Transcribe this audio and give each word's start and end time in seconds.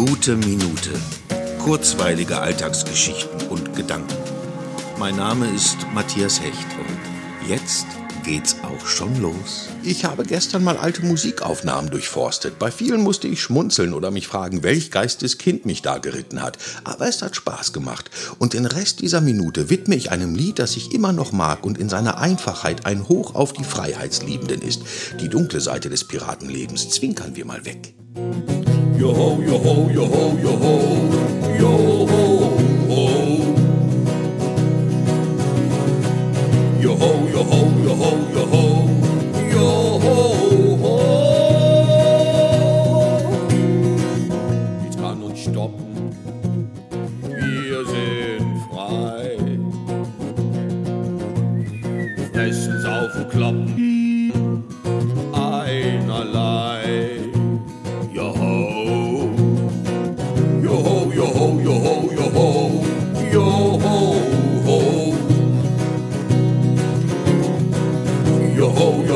Alte 0.00 0.34
Minute. 0.34 0.90
Kurzweilige 1.58 2.38
Alltagsgeschichten 2.38 3.48
und 3.48 3.76
Gedanken. 3.76 4.16
Mein 4.98 5.16
Name 5.16 5.46
ist 5.54 5.76
Matthias 5.92 6.40
Hecht 6.40 6.66
und 6.78 7.50
jetzt 7.50 7.86
geht's 8.24 8.56
auch 8.62 8.86
schon 8.86 9.20
los. 9.20 9.68
Ich 9.82 10.06
habe 10.06 10.24
gestern 10.24 10.64
mal 10.64 10.78
alte 10.78 11.04
Musikaufnahmen 11.04 11.90
durchforstet. 11.90 12.58
Bei 12.58 12.70
vielen 12.70 13.02
musste 13.02 13.28
ich 13.28 13.42
schmunzeln 13.42 13.92
oder 13.92 14.10
mich 14.10 14.26
fragen, 14.26 14.62
welch 14.62 14.90
Geisteskind 14.90 15.66
mich 15.66 15.82
da 15.82 15.98
geritten 15.98 16.40
hat. 16.40 16.56
Aber 16.84 17.06
es 17.06 17.20
hat 17.20 17.36
Spaß 17.36 17.74
gemacht. 17.74 18.10
Und 18.38 18.54
den 18.54 18.64
Rest 18.64 19.00
dieser 19.00 19.20
Minute 19.20 19.68
widme 19.68 19.96
ich 19.96 20.10
einem 20.10 20.34
Lied, 20.34 20.60
das 20.60 20.76
ich 20.76 20.94
immer 20.94 21.12
noch 21.12 21.32
mag 21.32 21.62
und 21.64 21.76
in 21.76 21.90
seiner 21.90 22.16
Einfachheit 22.16 22.86
ein 22.86 23.06
Hoch 23.08 23.34
auf 23.34 23.52
die 23.52 23.64
Freiheitsliebenden 23.64 24.62
ist. 24.62 24.82
Die 25.20 25.28
dunkle 25.28 25.60
Seite 25.60 25.90
des 25.90 26.04
Piratenlebens 26.04 26.88
zwinkern 26.88 27.36
wir 27.36 27.44
mal 27.44 27.66
weg. 27.66 27.94
Joho, 29.00 29.42
joho, 29.42 29.90
joho, 29.90 30.38
joho, 30.42 30.74
joho, 31.58 32.06
ho. 32.90 33.02
Joho, 36.82 37.10
joho, 37.32 37.60
joho, 37.86 38.10
joho, 38.34 38.64
joho, 39.54 40.14
ho. 40.82 40.94
Nichts 44.82 44.96
kann 44.98 45.18
uns 45.22 45.38
stoppen, 45.40 46.12
wir 47.22 47.80
sind 47.86 48.52
frei. 48.70 49.38
Fressen, 52.34 52.76
saufen, 52.82 53.24
kloppen. 53.30 53.89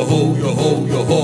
yo 0.04 0.10
ho, 0.10 0.36
yo 0.36 0.50
ho, 0.52 0.86
yo 0.86 1.02
ho. 1.02 1.23